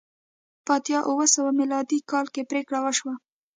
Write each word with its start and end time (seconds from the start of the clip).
په 0.65 0.71
اتیا 0.77 0.99
اوه 1.09 1.25
سوه 1.35 1.51
میلادي 1.59 1.99
کال 2.11 2.25
کې 2.33 2.47
پرېکړه 2.51 2.79
وشوه 2.81 3.13